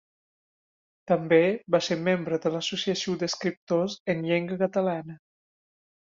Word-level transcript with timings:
També 1.09 1.41
va 1.75 1.81
ser 1.87 1.97
membre 2.07 2.39
de 2.45 2.51
l'Associació 2.55 3.15
d'Escriptors 3.23 3.97
en 4.15 4.23
Llengua 4.31 4.57
Catalana. 4.63 5.19